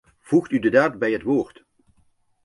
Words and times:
Voegt 0.19 0.51
u 0.51 0.59
de 0.59 0.69
daad 0.69 0.99
bij 0.99 1.11
het 1.11 1.21
woord! 1.21 1.63